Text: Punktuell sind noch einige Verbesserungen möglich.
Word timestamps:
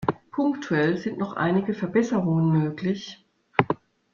Punktuell 0.31 0.97
sind 0.97 1.19
noch 1.19 1.33
einige 1.35 1.75
Verbesserungen 1.75 2.51
möglich. 2.51 3.23